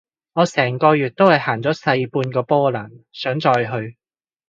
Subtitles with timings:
[0.33, 3.97] 我成個月都係行咗細半個波蘭，想再去